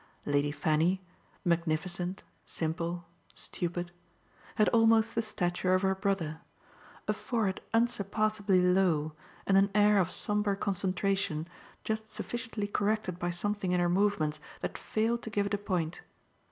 Lady 0.25 0.49
Fanny, 0.51 0.99
magnificent, 1.45 2.23
simple, 2.43 3.05
stupid, 3.35 3.91
had 4.55 4.67
almost 4.69 5.13
the 5.13 5.21
stature 5.21 5.75
of 5.75 5.83
her 5.83 5.93
brother, 5.93 6.41
a 7.07 7.13
forehead 7.13 7.61
unsurpassably 7.71 8.63
low 8.63 9.13
and 9.45 9.57
an 9.57 9.69
air 9.75 9.99
of 9.99 10.09
sombre 10.09 10.55
concentration 10.57 11.47
just 11.83 12.09
sufficiently 12.09 12.65
corrected 12.65 13.19
by 13.19 13.29
something 13.29 13.73
in 13.73 13.79
her 13.79 13.89
movements 13.89 14.39
that 14.61 14.75
failed 14.75 15.21
to 15.21 15.29
give 15.29 15.45
it 15.45 15.53
a 15.53 15.57
point. 15.59 16.01